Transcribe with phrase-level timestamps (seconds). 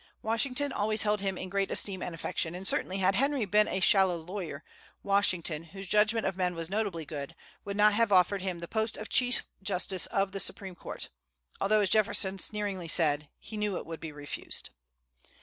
[0.23, 3.79] Washington always held him in great esteem and affection; and certainly had Henry been a
[3.79, 4.63] shallow lawyer,
[5.03, 7.35] Washington, whose judgment of men was notably good,
[7.65, 11.09] would not have offered him the post of Chief Justice of the Supreme Court,
[11.59, 14.71] although, as Jefferson sneeringly said, "he knew it would be refused."